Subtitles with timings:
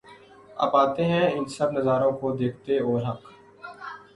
[0.63, 3.21] اب آتے ہیں ان سب نظاروں کو دیکھتے اور حق